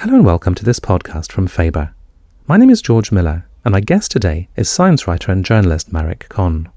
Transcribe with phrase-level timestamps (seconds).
[0.00, 1.92] Hello and welcome to this podcast from Faber.
[2.46, 6.24] My name is George Miller, and my guest today is science writer and journalist Marek
[6.30, 6.70] Kohn.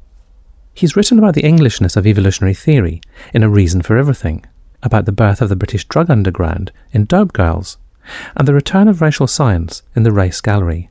[0.73, 2.99] He's written about the Englishness of evolutionary theory
[3.33, 4.45] in A Reason for Everything,
[4.81, 7.77] about the birth of the British drug underground in Dope Girls,
[8.35, 10.89] and the return of racial science in the Race Gallery.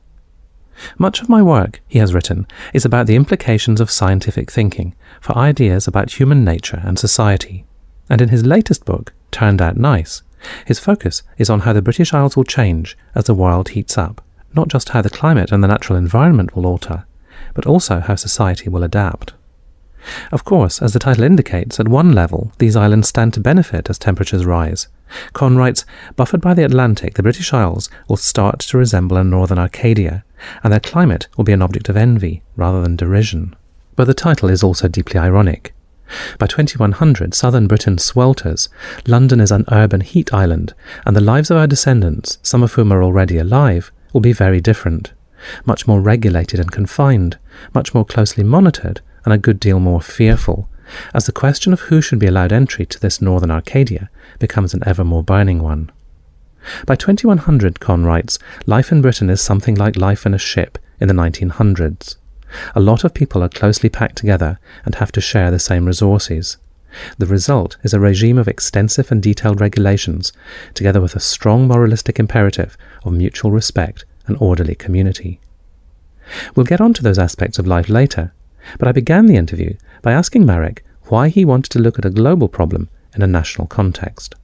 [0.97, 5.37] Much of my work, he has written, is about the implications of scientific thinking for
[5.37, 7.63] ideas about human nature and society.
[8.09, 10.23] And in his latest book, Turned Out Nice,
[10.65, 14.21] his focus is on how the British Isles will change as the world heats up,
[14.55, 17.05] not just how the climate and the natural environment will alter,
[17.53, 19.33] but also how society will adapt.
[20.31, 23.97] Of course, as the title indicates, at one level, these islands stand to benefit as
[23.97, 24.87] temperatures rise.
[25.31, 29.59] Kohn writes, buffered by the Atlantic, the British Isles will start to resemble a northern
[29.59, 30.25] Arcadia,
[30.63, 33.55] and their climate will be an object of envy rather than derision.
[33.95, 35.73] But the title is also deeply ironic.
[36.37, 38.69] By 2100, southern Britain swelters,
[39.07, 40.73] London is an urban heat island,
[41.05, 44.61] and the lives of our descendants, some of whom are already alive, will be very
[44.61, 45.13] different.
[45.65, 47.37] Much more regulated and confined,
[47.73, 50.69] much more closely monitored, and a good deal more fearful,
[51.13, 54.83] as the question of who should be allowed entry to this northern Arcadia becomes an
[54.85, 55.91] ever more burning one.
[56.85, 61.07] By 2100, Kohn writes, life in Britain is something like life in a ship in
[61.07, 62.15] the 1900s.
[62.75, 66.57] A lot of people are closely packed together and have to share the same resources.
[67.17, 70.31] The result is a regime of extensive and detailed regulations,
[70.73, 75.39] together with a strong moralistic imperative of mutual respect and orderly community.
[76.55, 78.33] We'll get on to those aspects of life later,
[78.77, 82.09] but I began the interview by asking Marek why he wanted to look at a
[82.09, 84.35] global problem in a national context.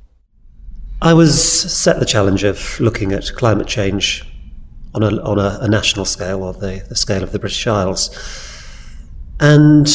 [1.02, 4.26] I was set the challenge of looking at climate change
[4.94, 8.10] on a, on a, a national scale, or the, the scale of the British Isles.
[9.40, 9.88] And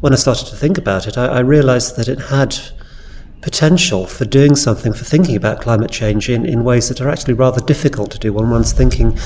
[0.00, 2.56] when I started to think about it, I, I realized that it had
[3.42, 7.34] potential for doing something, for thinking about climate change in, in ways that are actually
[7.34, 9.18] rather difficult to do when one's thinking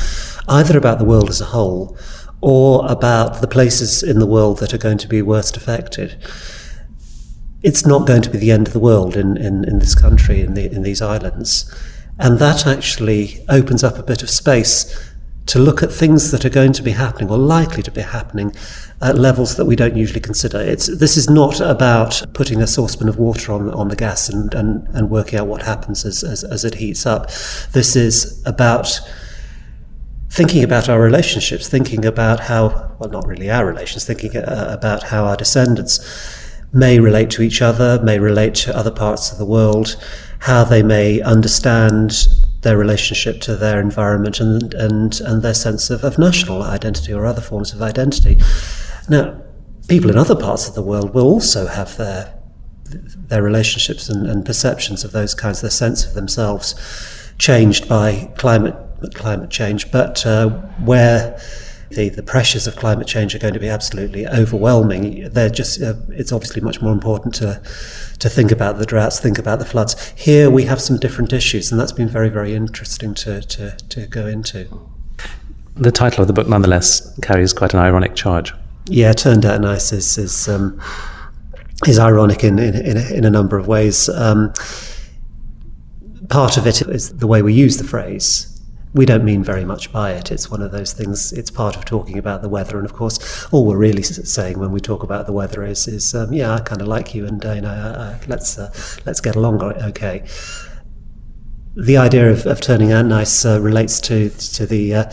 [0.49, 1.97] either about the world as a whole
[2.41, 6.17] or about the places in the world that are going to be worst affected.
[7.63, 10.41] It's not going to be the end of the world in, in, in this country,
[10.41, 11.75] in, the, in these islands.
[12.19, 15.13] And that actually opens up a bit of space
[15.47, 18.53] to look at things that are going to be happening or likely to be happening
[19.01, 20.61] at levels that we don't usually consider.
[20.61, 24.53] It's, this is not about putting a saucepan of water on, on the gas and,
[24.55, 27.31] and, and working out what happens as, as, as it heats up.
[27.73, 29.01] This is about
[30.31, 35.05] thinking about our relationships, thinking about how, well, not really our relations, thinking uh, about
[35.05, 36.01] how our descendants
[36.73, 39.97] may relate to each other, may relate to other parts of the world,
[40.41, 42.27] how they may understand
[42.63, 47.25] their relationship to their environment and, and, and their sense of, of national identity or
[47.25, 48.39] other forms of identity.
[49.09, 49.41] Now,
[49.89, 52.33] people in other parts of the world will also have their
[52.89, 56.75] their relationships and, and perceptions of those kinds, their sense of themselves
[57.39, 58.77] changed by climate
[59.15, 60.49] climate change, but uh,
[60.85, 61.39] where
[61.97, 65.95] the, the pressures of climate change are going to be absolutely overwhelming, they're just uh,
[66.11, 67.61] it's obviously much more important to
[68.21, 70.13] to think about the droughts, think about the floods.
[70.17, 74.07] Here we have some different issues, and that's been very very interesting to to, to
[74.07, 74.69] go into.
[75.75, 78.55] The title of the book, nonetheless, carries quite an ironic charge.
[78.89, 80.81] Yeah, turned out nice is is, um,
[81.87, 84.09] is ironic in in, in, a, in a number of ways.
[84.11, 84.53] Um,
[86.29, 88.56] part of it is the way we use the phrase
[88.97, 90.33] we don't mean very much by it.
[90.33, 91.31] It's one of those things.
[91.31, 94.73] It's part of talking about the weather, and of course, all we're really saying when
[94.73, 97.45] we talk about the weather is, is um, yeah, I kind of like you, and
[97.45, 98.73] uh, know, uh, let's uh,
[99.05, 100.25] let's get along, okay.
[101.77, 105.05] The idea of, of turning out nice uh, relates to to the uh,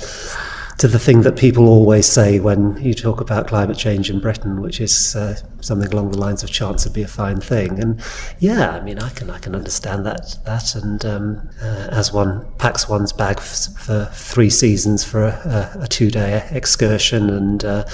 [0.84, 4.62] to the thing that people always say when you talk about climate change in Britain,
[4.62, 8.02] which is uh, something along the lines of "chance would be a fine thing." And
[8.40, 10.76] yeah, I mean, I can I can understand that that.
[10.76, 15.84] And um, uh, as one packs one's bag f- for three seasons for a, a,
[15.84, 17.86] a two-day excursion, and uh,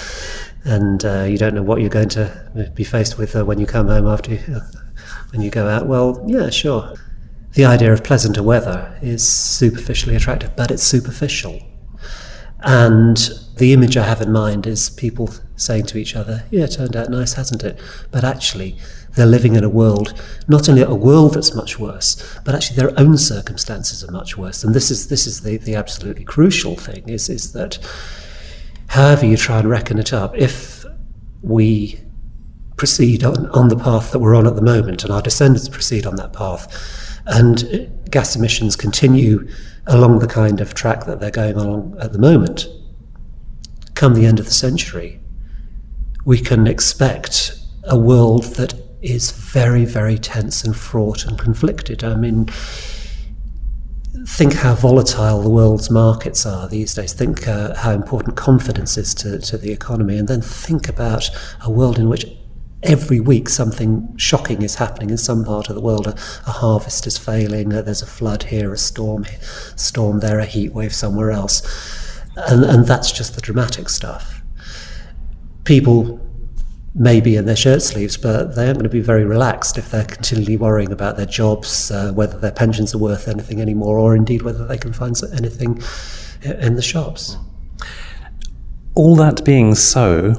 [0.64, 3.68] and uh, you don't know what you're going to be faced with uh, when you
[3.68, 4.62] come home after you, uh,
[5.30, 5.86] when you go out.
[5.86, 6.96] Well, yeah, sure.
[7.54, 11.69] The idea of pleasanter weather is superficially attractive, but it's superficial
[12.62, 13.18] and
[13.58, 16.96] the image I have in mind is people saying to each other, Yeah, it turned
[16.96, 17.80] out nice, hasn't it?
[18.12, 18.78] But actually,
[19.16, 22.98] they're living in a world, not only a world that's much worse, but actually their
[22.98, 24.64] own circumstances are much worse.
[24.64, 27.80] And this is, this is the, the absolutely crucial thing is, is that
[28.88, 30.86] however you try and reckon it up, if
[31.42, 32.00] we
[32.78, 36.06] proceed on, on the path that we're on at the moment and our descendants proceed
[36.06, 39.48] on that path, and gas emissions continue
[39.90, 42.68] along the kind of track that they're going along at the moment,
[43.96, 45.20] come the end of the century,
[46.26, 52.04] we can expect a world that is very, very tense and fraught and conflicted.
[52.04, 52.46] I mean,
[54.26, 57.14] think how volatile the world's markets are these days.
[57.14, 61.30] Think uh, how important confidence is to, to the economy, and then think about
[61.62, 62.26] a world in which
[62.84, 66.08] every week something shocking is happening in some part of the world.
[66.08, 66.12] A,
[66.48, 69.26] a harvest is failing, there's a flood here, a storm,
[69.76, 71.62] storm there, a heat wave somewhere else.
[72.36, 74.42] And, and that's just the dramatic stuff.
[75.66, 76.26] People
[76.96, 79.92] may be in their shirt sleeves, but they aren't going to be very relaxed if
[79.92, 84.16] they're continually worrying about their jobs, uh, whether their pensions are worth anything anymore, or
[84.16, 85.82] indeed whether they can find anything
[86.44, 87.38] in the shops.
[88.96, 90.36] All that being so,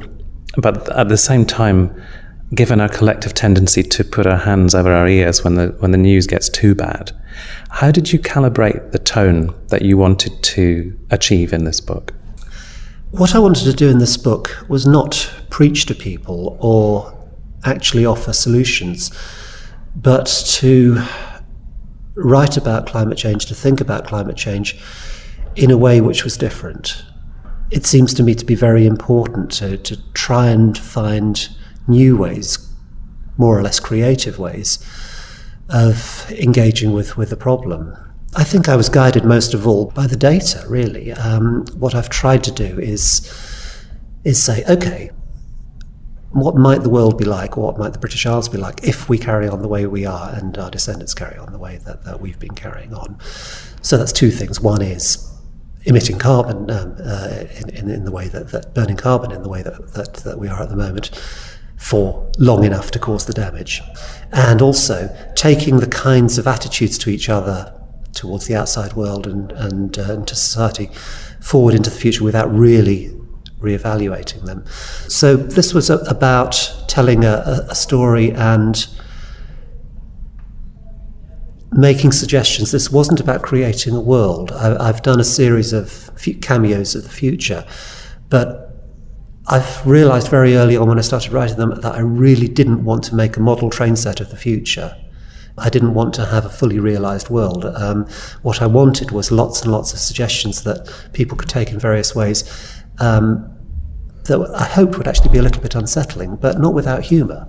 [0.57, 1.95] but at the same time,
[2.55, 5.99] given our collective tendency to put our hands over our ears when the when the
[5.99, 7.13] news gets too bad,
[7.71, 12.13] how did you calibrate the tone that you wanted to achieve in this book?
[13.13, 17.17] What I wanted to do in this book was not preach to people or
[17.65, 19.11] actually offer solutions,
[19.97, 21.03] but to
[22.15, 24.79] write about climate change, to think about climate change
[25.57, 27.05] in a way which was different.
[27.71, 31.49] It seems to me to be very important to, to try and find
[31.89, 32.73] new ways,
[33.37, 34.79] more or less creative ways,
[35.69, 37.97] of engaging with, with the problem.
[38.37, 41.13] I think I was guided most of all by the data, really.
[41.13, 43.29] Um, what I've tried to do is,
[44.25, 45.11] is say, okay,
[46.31, 49.09] what might the world be like, or what might the British Isles be like if
[49.09, 52.05] we carry on the way we are and our descendants carry on the way that,
[52.05, 53.19] that we've been carrying on?
[53.83, 54.61] So that's two things.
[54.61, 55.27] One is
[55.85, 59.49] emitting carbon um, uh, in, in, in, the way that, that, burning carbon in the
[59.49, 61.11] way that, that, that we are at the moment
[61.81, 63.83] for long enough to cause the damage.
[64.33, 67.75] And also taking the kinds of attitudes to each other,
[68.13, 70.91] towards the outside world and, and, uh, and to society,
[71.41, 73.11] forward into the future without really
[73.61, 74.65] re-evaluating them.
[75.09, 78.87] So this was a, about telling a, a, story and
[81.73, 82.73] making suggestions.
[82.73, 84.53] This wasn't about creating a world.
[84.53, 86.11] I, have done a series of
[86.43, 87.67] cameos of the future,
[88.29, 88.70] but
[89.47, 93.05] I've realised very early on when I started writing them that I really didn't want
[93.05, 94.97] to make a model train set of the future.
[95.59, 97.65] I didn't want to have a fully realised world.
[97.65, 98.07] Um,
[98.43, 102.15] what I wanted was lots and lots of suggestions that people could take in various
[102.15, 102.45] ways
[102.99, 103.51] um,
[104.25, 107.49] that I hoped would actually be a little bit unsettling, but not without humour.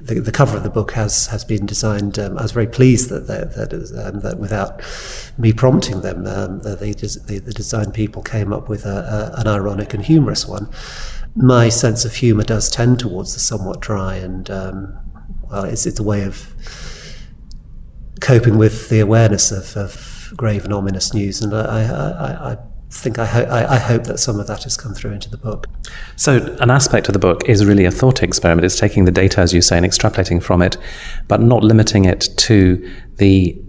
[0.00, 2.18] The, the, cover of the book has has been designed.
[2.18, 3.72] Um, I was very pleased that that, that,
[4.06, 4.82] um, that without
[5.38, 9.46] me prompting them, um, the, the, the, design people came up with a, a, an
[9.46, 10.68] ironic and humorous one
[11.36, 14.98] my sense of humour does tend towards the somewhat dry, and um,
[15.50, 16.52] well, it's it's a way of
[18.20, 22.56] coping with the awareness of, of grave and ominous news, and I, I, I
[22.90, 25.36] think I, ho- I, I, hope that some of that has come through into the
[25.36, 25.68] book.
[26.16, 28.64] So, an aspect of the book is really a thought experiment.
[28.64, 30.76] It's taking the data, as you say, and extrapolating from it,
[31.28, 33.60] but not limiting it to the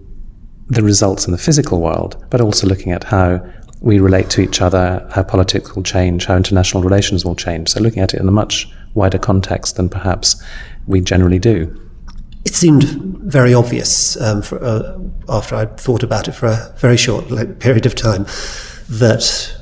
[0.68, 3.44] the results in the physical world, but also looking at how
[3.80, 7.68] we relate to each other, how politics will change, how international relations will change.
[7.68, 10.42] So looking at it in a much wider context than perhaps
[10.86, 11.78] we generally do.
[12.44, 14.98] It seemed very obvious um, for, uh,
[15.28, 17.28] after I'd thought about it for a very short
[17.60, 18.26] period of time
[18.88, 19.56] that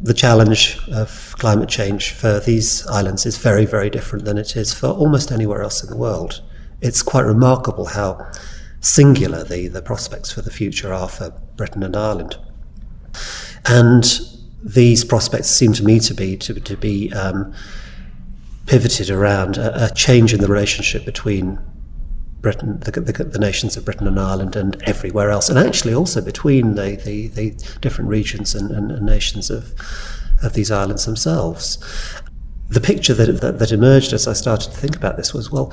[0.00, 4.74] the challenge of climate change for these islands is very, very different than it is
[4.74, 6.42] for almost anywhere else in the world.
[6.80, 8.30] It's quite remarkable how
[8.80, 12.36] singular the, the prospects for the future are for Britain and Ireland.
[13.64, 14.04] And
[14.62, 17.54] these prospects seem to me to be to, to be um,
[18.66, 21.58] pivoted around a, a, change in the relationship between
[22.42, 26.20] Britain, the, the, the, nations of Britain and Ireland, and everywhere else, and actually also
[26.20, 29.72] between the, the, the different regions and, and, and, nations of
[30.42, 31.78] of these islands themselves.
[32.68, 35.72] The picture that, that that emerged as I started to think about this was well,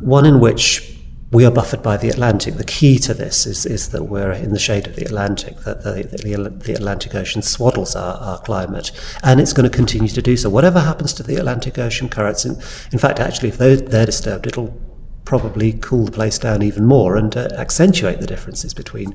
[0.00, 0.96] one in which
[1.32, 2.54] we are buffered by the Atlantic.
[2.54, 5.82] The key to this is, is that we're in the shade of the Atlantic, that
[5.82, 8.92] the, the, the Atlantic Ocean swaddles our, our, climate,
[9.24, 10.48] and it's going to continue to do so.
[10.48, 12.52] Whatever happens to the Atlantic Ocean currents, in,
[12.92, 14.80] in fact, actually, if they're, they're disturbed, it'll
[15.26, 19.14] probably cool the place down even more and uh, accentuate the differences between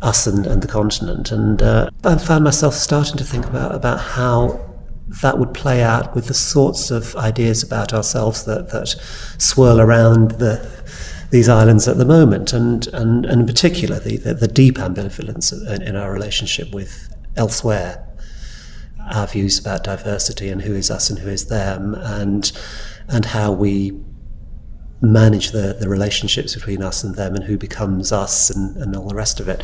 [0.00, 1.32] us and, and the continent.
[1.32, 4.60] And uh, I found myself starting to think about, about how
[5.22, 8.88] that would play out with the sorts of ideas about ourselves that, that
[9.38, 10.84] swirl around the
[11.30, 15.52] these islands at the moment, and, and, and in particular the, the, the deep ambivalence
[15.68, 18.06] in, in our relationship with elsewhere,
[19.12, 22.52] our views about diversity and who is us and who is them, and
[23.08, 23.92] and how we
[25.12, 29.08] manage the, the relationships between us and them and who becomes us and, and all
[29.08, 29.62] the rest of it.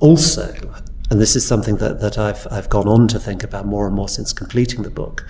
[0.00, 0.74] Also,
[1.10, 3.94] and this is something that, that I've, I've gone on to think about more and
[3.94, 5.26] more since completing the book,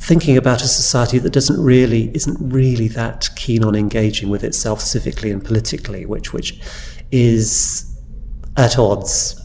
[0.00, 4.80] thinking about a society that doesn't really isn't really that keen on engaging with itself
[4.80, 6.60] civically and politically, which which
[7.10, 7.94] is
[8.56, 9.40] at odds,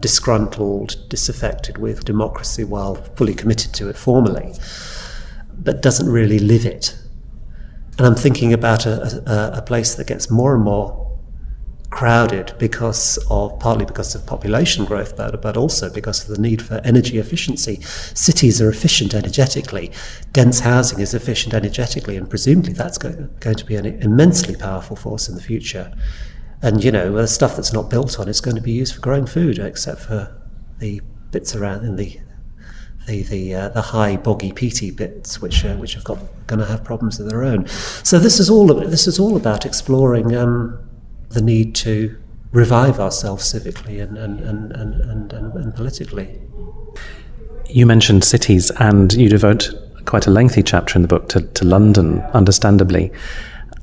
[0.00, 4.54] disgruntled, disaffected with democracy while fully committed to it formally,
[5.66, 6.96] but doesn't really live it.
[7.98, 11.02] And I'm thinking about a, a, a place that gets more and more
[11.90, 16.62] crowded because of partly because of population growth, but, but also because of the need
[16.62, 17.80] for energy efficiency.
[17.82, 19.90] Cities are efficient energetically,
[20.32, 24.94] dense housing is efficient energetically, and presumably that's going, going to be an immensely powerful
[24.94, 25.92] force in the future.
[26.62, 29.00] And you know, the stuff that's not built on is going to be used for
[29.00, 30.40] growing food, except for
[30.78, 32.20] the bits around in the
[33.06, 36.66] the the, uh, the high boggy peaty bits, which uh, which have got going to
[36.66, 37.66] have problems of their own.
[38.02, 40.34] So this is all this is all about exploring.
[40.34, 40.78] Um,
[41.30, 42.16] the need to
[42.52, 46.40] revive ourselves civically and, and, and, and, and, and politically.
[47.68, 49.70] You mentioned cities, and you devote
[50.06, 53.12] quite a lengthy chapter in the book to, to London, understandably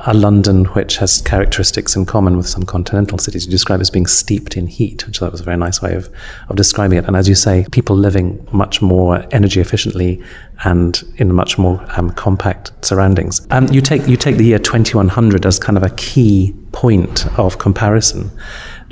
[0.05, 4.05] a London which has characteristics in common with some continental cities you describe as being
[4.05, 6.09] steeped in heat, which was a very nice way of,
[6.49, 7.05] of describing it.
[7.05, 10.21] And as you say, people living much more energy efficiently
[10.65, 13.47] and in much more um, compact surroundings.
[13.49, 17.57] Um, you take you take the year 2100 as kind of a key point of
[17.57, 18.29] comparison.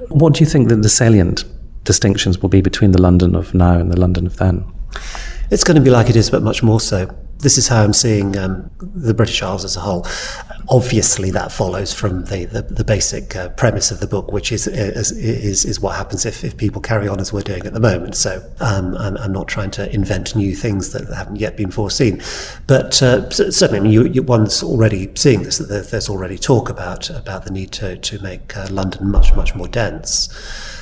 [0.08, 1.44] What do you think that the salient
[1.84, 4.66] distinctions will be between the London of now and the London of then?
[5.50, 7.94] It's going to be like it is, but much more so this is how I'm
[7.94, 10.06] seeing um, the British Isles as a whole.
[10.70, 14.68] Obviously, that follows from the, the, the basic uh, premise of the book, which is,
[14.68, 18.16] is is, what happens if, if people carry on as we're doing at the moment.
[18.16, 22.22] So um, I'm, I'm, not trying to invent new things that haven't yet been foreseen,
[22.68, 25.58] but uh, certainly, I mean, you, you, one's already seeing this.
[25.58, 29.56] That there's already talk about about the need to to make uh, London much much
[29.56, 30.30] more dense.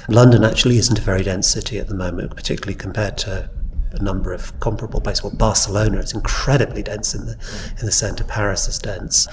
[0.10, 3.50] London actually isn't a very dense city at the moment, particularly compared to
[3.92, 5.24] a number of comparable places.
[5.24, 7.38] Well, Barcelona is incredibly dense in the
[7.80, 8.24] in the centre.
[8.24, 9.28] Paris is dense,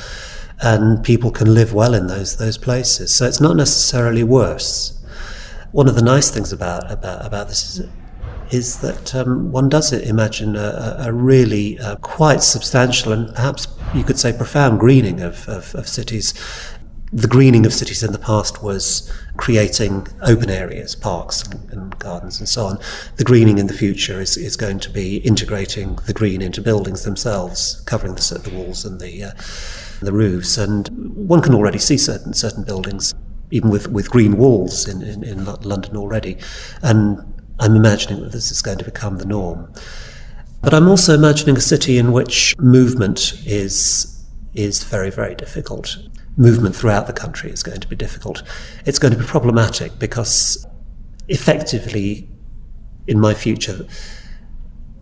[0.61, 3.15] and people can live well in those those places.
[3.15, 4.93] So it's not necessarily worse.
[5.73, 7.89] One of the nice things about about about this is.
[8.53, 14.05] Is that um, one does imagine a, a really uh, quite substantial and perhaps you
[14.05, 16.33] could say profound greening of, of, of cities
[17.13, 22.41] the greening of cities in the past was creating open areas, parks and, and, gardens
[22.41, 22.79] and so on.
[23.17, 27.05] The greening in the future is, is going to be integrating the green into buildings
[27.05, 29.31] themselves, covering the, the walls and the, uh,
[30.01, 30.59] the roofs.
[30.59, 30.89] And
[31.29, 33.15] one can already see certain, certain buildings,
[33.53, 36.39] even with, with green walls in, in, in London already.
[36.83, 37.21] And
[37.61, 39.73] I'm imagining that this is going to become the norm.
[40.61, 44.13] But I'm also imagining a city in which movement is
[44.55, 45.99] is very, very difficult
[46.37, 48.43] movement throughout the country is going to be difficult.
[48.85, 50.67] It's going to be problematic because
[51.29, 52.29] effectively,
[53.07, 53.87] in my future,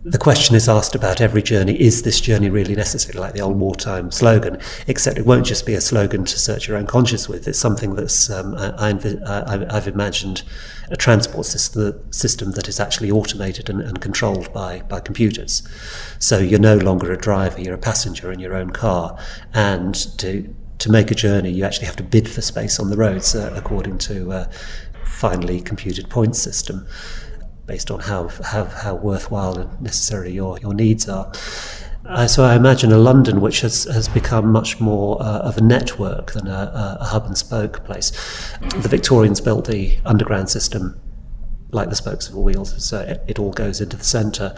[0.07, 3.57] the question is asked about every journey is this journey really necessary, like the old
[3.57, 7.47] wartime slogan, except it won't just be a slogan to search your own conscience with.
[7.47, 8.89] It's something that's, um, I,
[9.73, 10.43] have imagined
[10.91, 15.67] a transport system, system that is actually automated and, and, controlled by, by computers.
[16.19, 19.17] So you're no longer a driver, you're a passenger in your own car.
[19.55, 22.97] And to to make a journey, you actually have to bid for space on the
[22.97, 24.49] roads uh, according to a
[25.05, 26.87] finely computed points system
[27.65, 31.31] based on how, how, how worthwhile and necessary your, your needs are.
[32.05, 35.61] Uh, so I imagine a London which has, has become much more uh, of a
[35.61, 38.11] network than a, a, hub and spoke place.
[38.59, 40.99] The Victorians built the underground system
[41.71, 44.55] like the spokes of a wheel, so it, it all goes into the centre.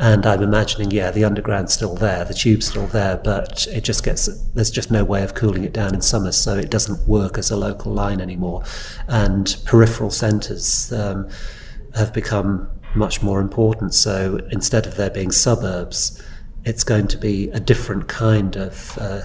[0.00, 4.04] And I'm imagining, yeah, the underground's still there, the tube's still there, but it just
[4.04, 7.36] gets, there's just no way of cooling it down in summer, so it doesn't work
[7.36, 8.62] as a local line anymore.
[9.08, 11.28] And peripheral centres um,
[11.96, 13.92] have become much more important.
[13.92, 16.22] So instead of there being suburbs,
[16.64, 19.22] it's going to be a different kind of uh,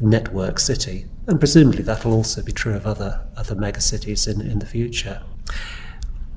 [0.00, 1.06] network city.
[1.28, 5.22] And presumably that'll also be true of other, other megacities in, in the future.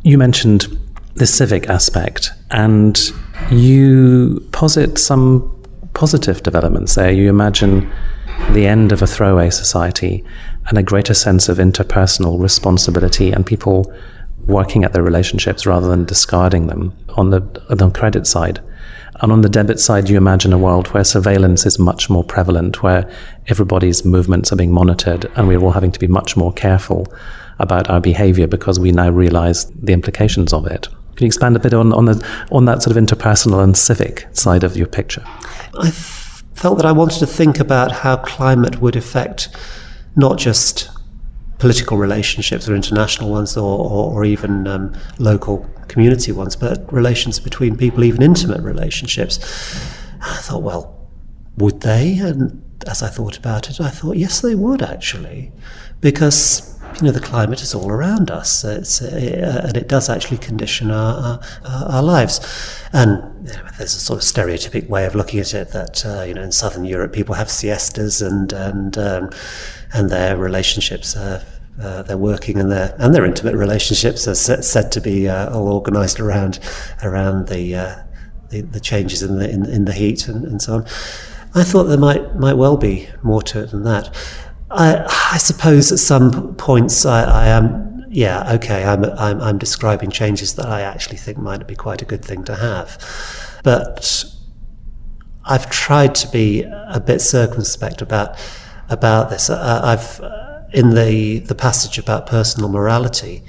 [0.03, 0.67] You mentioned
[1.15, 3.11] the civic aspect, and
[3.51, 5.47] you posit some
[5.93, 7.11] positive developments there.
[7.11, 7.91] You imagine
[8.51, 10.23] the end of a throwaway society
[10.67, 13.93] and a greater sense of interpersonal responsibility and people
[14.47, 18.59] working at their relationships rather than discarding them on the, on the credit side.
[19.21, 22.81] And on the debit side, you imagine a world where surveillance is much more prevalent,
[22.81, 23.07] where
[23.47, 27.05] everybody's movements are being monitored, and we're all having to be much more careful
[27.59, 30.87] about our behavior because we now realize the implications of it.
[31.15, 34.27] Can you expand a bit on, on, the, on that sort of interpersonal and civic
[34.31, 35.23] side of your picture?
[35.79, 39.49] I felt that I wanted to think about how climate would affect
[40.15, 40.89] not just
[41.59, 47.39] political relationships or international ones or, or, or even um, local community ones, but relations
[47.39, 49.37] between people, even intimate relationships.
[50.21, 51.07] I thought, well,
[51.57, 52.17] would they?
[52.17, 55.51] And as I thought about it, I thought, yes, they would actually,
[55.99, 58.83] because you know, the climate is all around us, uh,
[59.63, 62.39] and it does actually condition our, our, our lives.
[62.93, 66.23] And you know, there's a sort of stereotypic way of looking at it that uh,
[66.23, 69.29] you know in southern Europe people have siestas and and um,
[69.93, 71.43] and their relationships are.
[71.81, 75.69] Uh, their working and their and their intimate relationships are said to be uh, all
[75.69, 76.59] organised around
[77.01, 77.95] around the, uh,
[78.49, 80.85] the, the changes in the in, in the heat and, and so on.
[81.55, 84.13] I thought there might might well be more to it than that.
[84.71, 90.11] I, I suppose at some points I, I am, yeah, okay, I'm, I'm, I'm describing
[90.11, 92.97] changes that I actually think might be quite a good thing to have.
[93.63, 94.25] But
[95.45, 98.37] I've tried to be a bit circumspect about
[98.89, 99.49] about this.
[99.49, 100.21] Uh, I've
[100.73, 103.43] in the the passage about personal morality,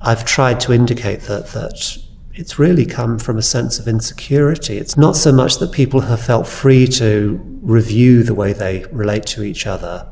[0.00, 1.98] I've tried to indicate that that
[2.34, 4.76] it's really come from a sense of insecurity.
[4.76, 9.24] It's not so much that people have felt free to review the way they relate
[9.26, 10.06] to each other,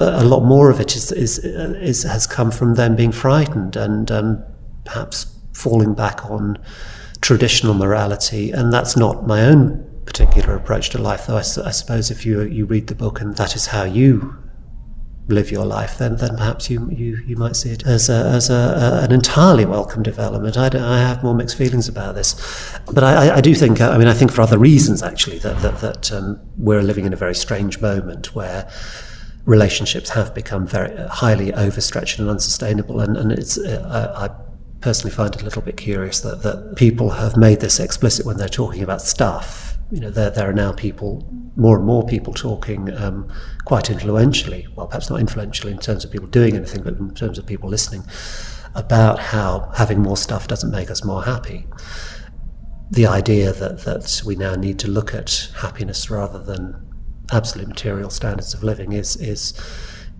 [0.00, 3.76] but a lot more of it is, is, is has come from them being frightened
[3.76, 4.42] and um,
[4.86, 6.56] perhaps falling back on
[7.20, 8.50] traditional morality.
[8.50, 12.40] And that's not my own particular approach to life, though I, I suppose if you,
[12.40, 14.38] you read the book and that is how you
[15.28, 18.48] live your life, then then perhaps you you, you might see it as a, as
[18.48, 20.56] a, a, an entirely welcome development.
[20.56, 22.34] I, I have more mixed feelings about this,
[22.90, 25.80] but I, I do think I mean I think for other reasons actually that that,
[25.82, 28.68] that um, we're living in a very strange moment where
[29.44, 33.00] relationships have become very highly overstretched and unsustainable.
[33.00, 34.30] And, and it's, uh, I, I
[34.80, 38.36] personally find it a little bit curious that, that people have made this explicit when
[38.36, 39.76] they're talking about stuff.
[39.90, 43.28] You know, there, there are now people, more and more people talking um,
[43.64, 47.38] quite influentially, well, perhaps not influentially in terms of people doing anything, but in terms
[47.38, 48.04] of people listening,
[48.74, 51.66] about how having more stuff doesn't make us more happy.
[52.90, 56.89] The idea that, that we now need to look at happiness rather than
[57.32, 59.54] absolute material standards of living is is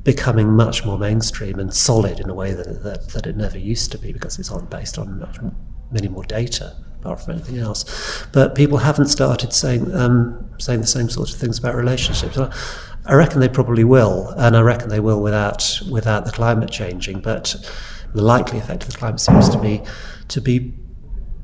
[0.05, 3.93] becoming much more mainstream and solid in a way that, that, that it never used
[3.93, 5.37] to be because it's on, based on much,
[5.91, 8.27] many more data apart from anything else.
[8.33, 12.39] But people haven't started saying um, saying the same sorts of things about relationships.
[13.07, 17.21] I reckon they probably will, and I reckon they will without without the climate changing.
[17.21, 17.57] But
[18.15, 19.83] the likely effect of the climate seems to be
[20.29, 20.75] to be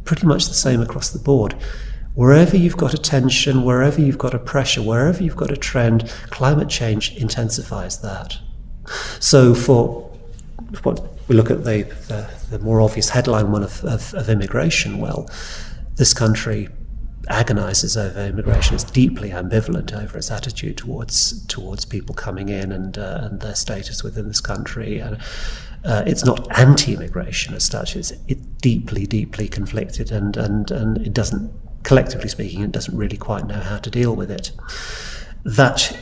[0.04, 1.56] pretty much the same across the board.
[2.16, 6.08] Wherever you've got a tension, wherever you've got a pressure, wherever you've got a trend,
[6.30, 8.38] climate change intensifies that.
[9.20, 10.10] So for
[10.82, 10.98] what
[11.28, 15.28] we look at the, the, the more obvious headline one of, of, of immigration, well,
[15.96, 16.68] this country
[17.28, 18.76] agonizes over immigration.
[18.76, 23.54] It's deeply ambivalent over its attitude towards towards people coming in and uh, and their
[23.54, 25.00] status within this country.
[25.00, 25.18] And
[25.84, 27.94] uh, it's not anti-immigration as such.
[27.94, 31.52] It's, it's deeply, deeply conflicted, and and and it doesn't
[31.86, 34.50] collectively speaking, it doesn't really quite know how to deal with it.
[35.44, 35.96] That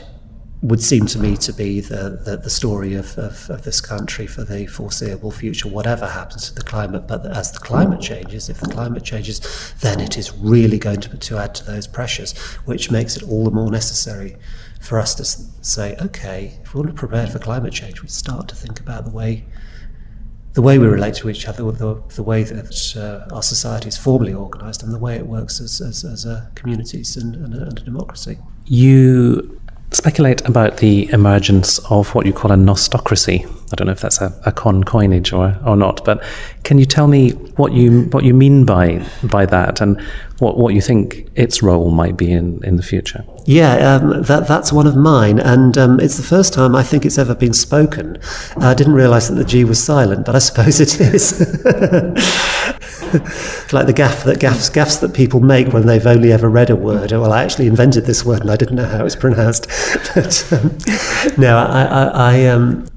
[0.63, 4.25] would seem to me to be the, the, the story of, of, of, this country
[4.25, 7.07] for the foreseeable future, whatever happens to the climate.
[7.07, 11.15] But as the climate changes, if the climate changes, then it is really going to,
[11.15, 14.37] to add to those pressures, which makes it all the more necessary
[14.81, 15.25] for us to
[15.63, 19.05] say, okay, if we want to prepare for climate change, we start to think about
[19.05, 19.45] the way
[20.55, 23.97] the way we relate to each other, the, the way that uh, our society is
[23.97, 27.63] formally organised, and the way it works as, as, as a communities and, and, a,
[27.63, 28.39] and a democracy.
[28.65, 29.59] You
[29.91, 33.45] speculate about the emergence of what you call a gnostocracy.
[33.75, 36.23] I don't know if that's a, a con coinage or, or not, but
[36.63, 39.99] can you tell me what you what you mean by by that and
[40.39, 43.25] what, what you think its role might be in, in the future?
[43.43, 47.05] Yeah, um, that that's one of mine, and um, it's the first time I think
[47.05, 48.17] it's ever been spoken.
[48.55, 51.41] I didn't realise that the G was silent, but I suppose it is.
[53.73, 56.77] like the gaffe that gaffes gaffes that people make when they've only ever read a
[56.77, 57.11] word.
[57.11, 59.67] Well, I actually invented this word and I didn't know how it was pronounced.
[60.15, 60.77] but um,
[61.37, 62.87] no, I, I, I um,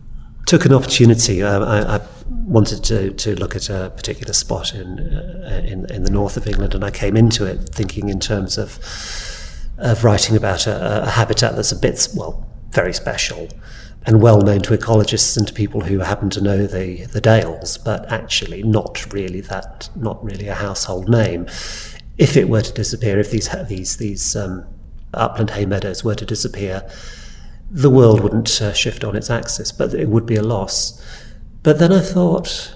[0.49, 1.43] took an opportunity.
[1.43, 2.01] Uh, I, I,
[2.49, 6.47] wanted to, to look at a particular spot in, uh, in, in the north of
[6.47, 8.79] England, and I came into it thinking in terms of
[9.77, 13.49] of writing about a, a habitat that's a bit well very special
[14.07, 17.77] and well known to ecologists and to people who happen to know the, the Dales,
[17.79, 21.47] but actually not really that, not really a household name.
[22.17, 24.65] If it were to disappear, if these these these um,
[25.13, 26.89] upland hay meadows were to disappear,
[27.71, 31.03] the world wouldn't uh, shift on its axis, but it would be a loss.
[31.63, 32.75] But then I thought,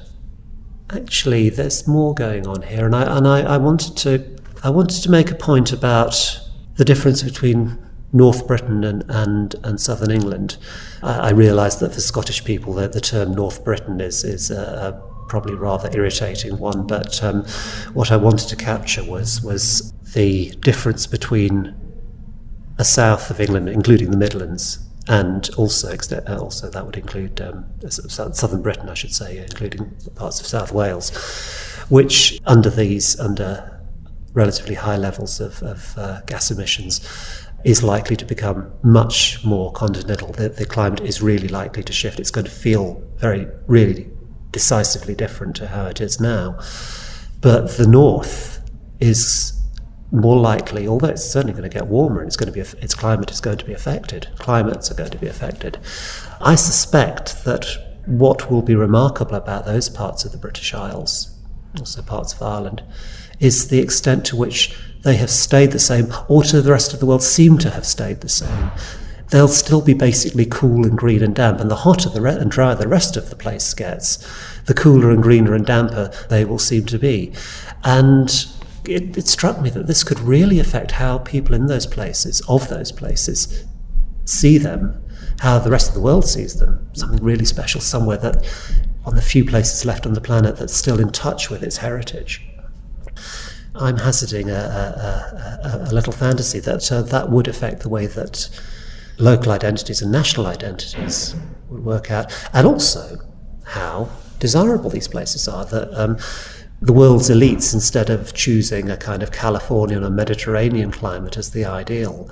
[0.90, 4.24] actually, there's more going on here, and I and I, I wanted to
[4.62, 6.40] I wanted to make a point about
[6.76, 7.78] the difference between
[8.12, 10.56] North Britain and, and, and Southern England.
[11.02, 14.60] I, I realise that for Scottish people, the, the term North Britain is, is a,
[14.94, 17.44] a probably rather irritating one, but um,
[17.94, 21.74] what I wanted to capture was, was the difference between
[22.82, 24.64] a south of England, including the Midlands,
[25.06, 29.82] and also uh, also that would include um, southern Britain, I should say, including
[30.16, 31.10] parts of South Wales,
[31.88, 33.48] which under these under
[34.34, 36.92] relatively high levels of, of uh, gas emissions
[37.64, 40.32] is likely to become much more continental.
[40.32, 42.18] The, the, climate is really likely to shift.
[42.18, 44.10] It's going to feel very, really
[44.50, 46.58] decisively different to how it is now.
[47.40, 48.68] But the north
[48.98, 49.61] is
[50.12, 52.94] more likely, although it's certainly going to get warmer and it's going to be, its
[52.94, 54.28] climate is going to be affected.
[54.38, 55.78] Climates are going to be affected.
[56.40, 57.66] I suspect that
[58.04, 61.34] what will be remarkable about those parts of the British Isles,
[61.78, 62.82] also parts of Ireland,
[63.40, 67.00] is the extent to which they have stayed the same, or to the rest of
[67.00, 68.70] the world seem to have stayed the same.
[69.30, 72.50] They'll still be basically cool and green and damp, and the hotter the re- and
[72.50, 74.18] drier the rest of the place gets,
[74.66, 77.32] the cooler and greener and damper they will seem to be.
[77.82, 78.46] And
[78.84, 82.68] it, it struck me that this could really affect how people in those places, of
[82.68, 83.64] those places,
[84.24, 85.02] see them,
[85.40, 86.88] how the rest of the world sees them.
[86.92, 88.44] Something really special, somewhere that,
[89.04, 92.46] on the few places left on the planet, that's still in touch with its heritage.
[93.74, 98.06] I'm hazarding a, a, a, a little fantasy that uh, that would affect the way
[98.06, 98.48] that
[99.18, 101.34] local identities and national identities
[101.70, 103.18] would work out, and also
[103.64, 105.64] how desirable these places are.
[105.64, 106.18] That um,
[106.82, 111.64] the world's elites, instead of choosing a kind of Californian or Mediterranean climate as the
[111.64, 112.28] ideal,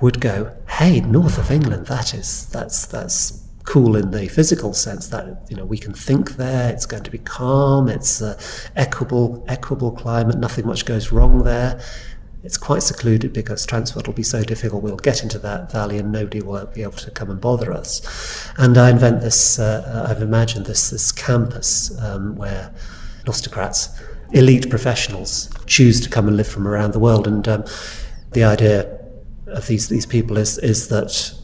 [0.00, 5.08] would go, "Hey, north of England, that is that's that's cool in the physical sense
[5.08, 6.72] that you know we can think there.
[6.72, 7.88] It's going to be calm.
[7.88, 8.38] It's uh,
[8.76, 10.38] equable, equable climate.
[10.38, 11.82] Nothing much goes wrong there.
[12.44, 14.82] It's quite secluded because transport will be so difficult.
[14.82, 18.50] We'll get into that valley and nobody will be able to come and bother us.
[18.58, 19.58] And I invent this.
[19.58, 22.72] Uh, I've imagined this this campus um, where
[23.26, 24.00] aristocrats,
[24.32, 27.26] elite professionals, choose to come and live from around the world.
[27.26, 27.64] And um,
[28.32, 29.00] the idea
[29.46, 31.34] of these these people is is that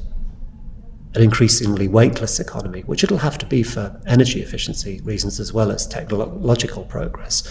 [1.14, 5.72] an increasingly weightless economy, which it'll have to be for energy efficiency reasons as well
[5.72, 7.42] as technological progress,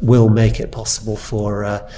[0.00, 1.88] will make it possible for uh,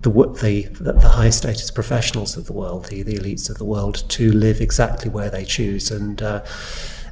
[0.00, 4.04] the, the, the high status professionals of the world, the, the elites of the world,
[4.08, 6.44] to live exactly where they choose and uh,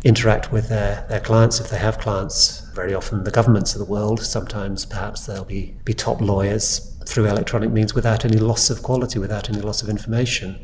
[0.05, 2.61] interact with their, their clients if they have clients.
[2.75, 7.27] Very often, the governments of the world, sometimes perhaps they'll be, be top lawyers through
[7.27, 10.59] electronic means without any loss of quality, without any loss of information.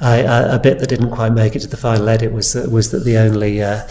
[0.00, 2.90] I, a bit that didn't quite make it to the final edit was that, was
[2.90, 3.86] that the only uh,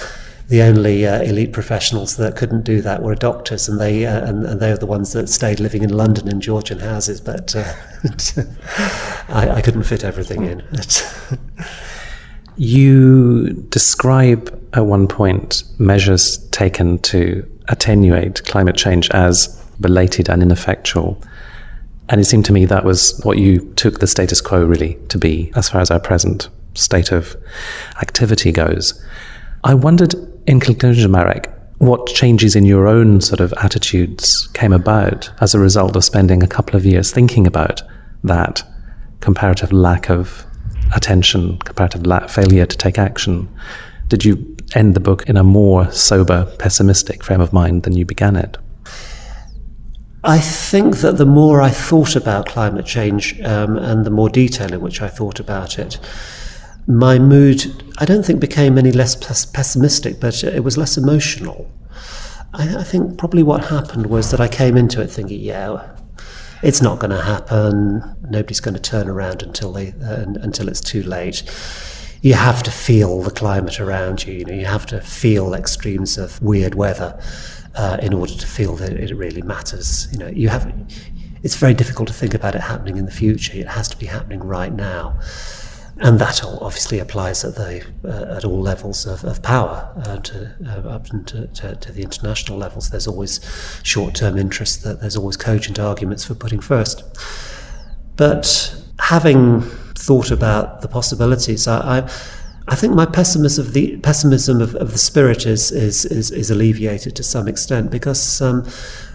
[0.49, 4.45] the only uh, elite professionals that couldn't do that were doctors, and they uh, and,
[4.45, 7.21] and, they were the ones that stayed living in London in Georgian houses.
[7.21, 7.73] But uh,
[9.29, 10.61] I, I, couldn't fit everything in.
[12.61, 19.47] you describe at one point measures taken to attenuate climate change as
[19.79, 21.19] belated and ineffectual.
[22.09, 25.17] And it seemed to me that was what you took the status quo really to
[25.17, 27.35] be, as far as our present state of
[27.99, 29.03] activity goes.
[29.63, 30.13] I wondered,
[30.45, 35.59] in conclusion, Marek, what changes in your own sort of attitudes came about as a
[35.59, 37.81] result of spending a couple of years thinking about
[38.23, 38.61] that
[39.19, 40.45] comparative lack of
[40.93, 43.49] attention, comparative la- failure to take action.
[44.07, 48.05] Did you end the book in a more sober, pessimistic frame of mind than you
[48.05, 48.57] began it?
[50.23, 54.71] I think that the more I thought about climate change um, and the more detail
[54.71, 55.99] in which I thought about it,
[56.87, 61.71] my mood, I don't think became any less pessimistic, but it was less emotional.
[62.53, 65.95] I, I think probably what happened was that I came into it thinking, yeah,
[66.61, 68.15] it's not going to happen.
[68.29, 71.43] Nobody's going to turn around until they uh, until it's too late.
[72.21, 74.33] You have to feel the climate around you.
[74.33, 77.19] You know, you have to feel extremes of weird weather
[77.75, 80.07] uh, in order to feel that it really matters.
[80.11, 80.71] You know, you have.
[81.43, 83.57] It's very difficult to think about it happening in the future.
[83.57, 85.19] It has to be happening right now,
[86.01, 90.55] and that obviously applies at the uh, at all levels of, of power, uh, to,
[90.65, 92.89] uh, up to, to, to, the international levels.
[92.89, 93.39] There's always
[93.83, 94.83] short-term interest.
[94.83, 97.03] That there's always cogent arguments for putting first.
[98.15, 102.11] But having thought about the possibilities, I, I
[102.67, 106.51] I think my pessimism of the pessimism of, of the spirit is, is, is, is
[106.51, 108.65] alleviated to some extent because um,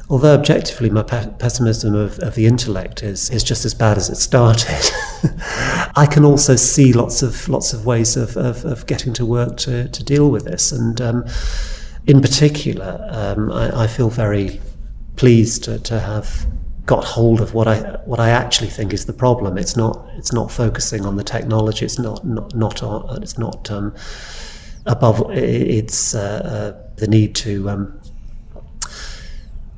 [0.09, 4.09] although objectively my pe- pessimism of, of the intellect is, is just as bad as
[4.09, 4.91] it started,
[5.97, 9.57] I can also see lots of lots of ways of, of, of getting to work
[9.59, 10.73] to, to deal with this.
[10.73, 11.25] And um,
[12.07, 14.61] in particular, um, I, I, feel very
[15.17, 16.47] pleased to, to have
[16.85, 19.59] got hold of what I what I actually think is the problem.
[19.59, 21.85] It's not it's not focusing on the technology.
[21.85, 23.93] It's not not not on, it's not um,
[24.87, 25.31] above.
[25.33, 28.01] It's uh, uh, the need to um,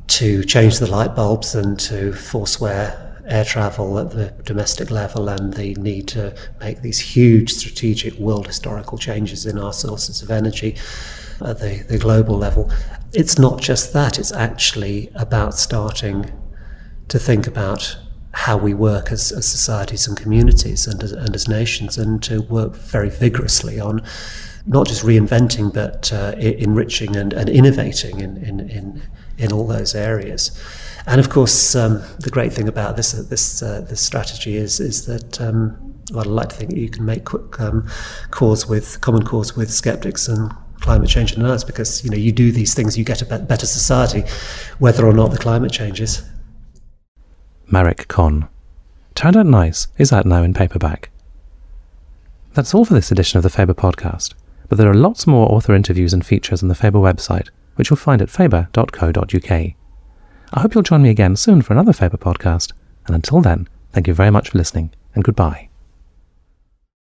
[0.09, 5.55] to change the light bulbs and to forswear air travel at the domestic level and
[5.55, 10.75] the need to make these huge strategic world historical changes in our sources of energy
[11.43, 12.71] at the, the global level.
[13.13, 16.31] It's not just that, it's actually about starting
[17.09, 17.97] to think about
[18.33, 22.43] how we work as, as societies and communities and as, and as nations, and to
[22.43, 24.03] work very vigorously on
[24.69, 29.03] not just reinventing but uh, enriching and, and innovating in, in, in,
[29.39, 30.57] in all those areas.
[31.07, 34.79] And of course, um, the great thing about this uh, this uh, this strategy is
[34.79, 37.89] is that um, well, I'd like to think you can make quick um,
[38.31, 42.53] cause with common cause with skeptics and climate change deniers because you know you do
[42.53, 44.23] these things, you get a better society,
[44.79, 46.23] whether or not the climate changes.
[47.67, 48.49] Marek Kohn.
[49.15, 51.11] Turned Out Nice is out now in paperback.
[52.55, 54.35] That's all for this edition of the Faber podcast,
[54.69, 57.97] but there are lots more author interviews and features on the Faber website, which you'll
[57.97, 59.51] find at faber.co.uk.
[59.51, 62.73] I hope you'll join me again soon for another Faber podcast,
[63.07, 65.69] and until then, thank you very much for listening, and goodbye.